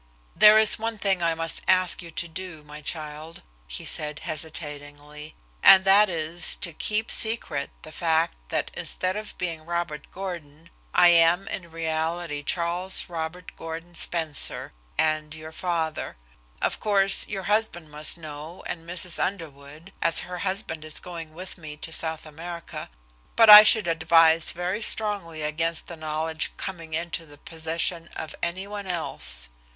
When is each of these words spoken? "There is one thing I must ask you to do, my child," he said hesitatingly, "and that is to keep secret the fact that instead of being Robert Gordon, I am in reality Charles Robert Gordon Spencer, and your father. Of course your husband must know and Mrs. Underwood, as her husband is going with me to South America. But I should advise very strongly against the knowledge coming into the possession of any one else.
"There 0.35 0.57
is 0.57 0.79
one 0.79 0.97
thing 0.97 1.21
I 1.21 1.35
must 1.35 1.61
ask 1.67 2.01
you 2.01 2.09
to 2.09 2.27
do, 2.27 2.63
my 2.63 2.81
child," 2.81 3.43
he 3.67 3.85
said 3.85 4.17
hesitatingly, 4.17 5.35
"and 5.61 5.85
that 5.85 6.09
is 6.09 6.55
to 6.55 6.73
keep 6.73 7.11
secret 7.11 7.69
the 7.83 7.91
fact 7.91 8.35
that 8.49 8.71
instead 8.73 9.15
of 9.15 9.37
being 9.37 9.63
Robert 9.63 10.11
Gordon, 10.11 10.71
I 10.91 11.09
am 11.09 11.47
in 11.47 11.69
reality 11.69 12.41
Charles 12.41 13.09
Robert 13.09 13.51
Gordon 13.55 13.93
Spencer, 13.93 14.73
and 14.97 15.35
your 15.35 15.51
father. 15.51 16.17
Of 16.63 16.79
course 16.79 17.27
your 17.27 17.43
husband 17.43 17.91
must 17.91 18.17
know 18.17 18.63
and 18.65 18.89
Mrs. 18.89 19.23
Underwood, 19.23 19.93
as 20.01 20.21
her 20.21 20.39
husband 20.39 20.83
is 20.83 20.99
going 20.99 21.35
with 21.35 21.59
me 21.59 21.77
to 21.77 21.91
South 21.93 22.25
America. 22.25 22.89
But 23.35 23.51
I 23.51 23.61
should 23.61 23.87
advise 23.87 24.51
very 24.51 24.81
strongly 24.81 25.43
against 25.43 25.85
the 25.85 25.95
knowledge 25.95 26.51
coming 26.57 26.95
into 26.95 27.23
the 27.27 27.37
possession 27.37 28.07
of 28.15 28.33
any 28.41 28.65
one 28.65 28.87
else. 28.87 29.49